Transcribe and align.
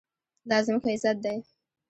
دا 0.49 0.57
زموږ 0.65 0.83
عزت 0.93 1.17
دی 1.25 1.37